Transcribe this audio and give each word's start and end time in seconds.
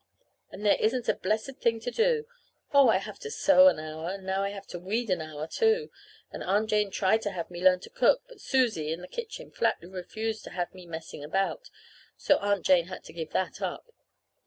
And 0.49 0.65
there 0.65 0.77
isn't 0.79 1.07
a 1.09 1.13
blessed 1.13 1.57
thing 1.57 1.79
to 1.81 1.91
do. 1.91 2.25
Oh, 2.73 2.89
I 2.89 2.97
have 2.97 3.19
to 3.19 3.29
sew 3.29 3.67
an 3.67 3.77
hour, 3.77 4.09
and 4.15 4.25
now 4.25 4.41
I 4.41 4.49
have 4.49 4.65
to 4.69 4.79
weed 4.79 5.11
an 5.11 5.21
hour, 5.21 5.45
too; 5.45 5.91
and 6.31 6.41
Aunt 6.43 6.71
Jane 6.71 6.89
tried 6.89 7.21
to 7.21 7.29
have 7.29 7.51
me 7.51 7.63
learn 7.63 7.81
to 7.81 7.89
cook; 7.91 8.23
but 8.27 8.41
Susie 8.41 8.91
(in 8.91 9.01
the 9.01 9.07
kitchen) 9.07 9.51
flatly 9.51 9.87
refused 9.87 10.43
to 10.45 10.49
have 10.49 10.73
me 10.73 10.87
"messing 10.87 11.23
around," 11.23 11.69
so 12.17 12.37
Aunt 12.37 12.65
Jane 12.65 12.87
had 12.87 13.03
to 13.03 13.13
give 13.13 13.29
that 13.33 13.61
up. 13.61 13.93